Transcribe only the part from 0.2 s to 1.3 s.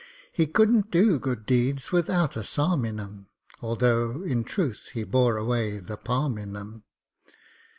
He couldn't do